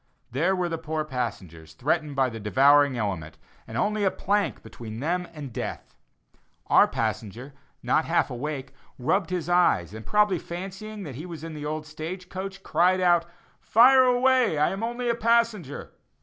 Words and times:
There 0.31 0.55
were 0.55 0.67
the 0.67 0.79
poor 0.79 1.05
passengers, 1.05 1.75
threatened 1.75 2.15
by 2.15 2.29
the 2.31 2.39
devouring 2.39 2.97
element, 2.97 3.37
and 3.67 3.77
only 3.77 4.03
a 4.03 4.09
plank 4.09 4.63
between 4.63 4.99
them 4.99 5.27
and 5.31 5.53
death. 5.53 5.95
Our 6.65 6.87
passenger, 6.87 7.53
not 7.83 8.05
half 8.05 8.31
awake, 8.31 8.73
rubbed 8.97 9.29
his 9.29 9.47
eyes 9.47 9.93
and 9.93 10.03
probably 10.03 10.39
fancying 10.39 11.05
he 11.05 11.27
was 11.27 11.43
in 11.43 11.53
the 11.53 11.67
old 11.67 11.85
stage 11.85 12.29
coach, 12.29 12.63
cried 12.63 12.99
out: 12.99 13.27
"Fire 13.59 14.05
away, 14.05 14.57
I 14.57 14.71
am 14.71 14.81
only 14.81 15.07
a 15.07 15.13
passenger!" 15.13 15.91